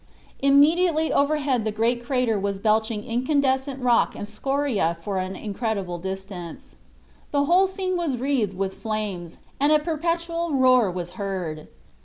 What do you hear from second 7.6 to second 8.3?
scene was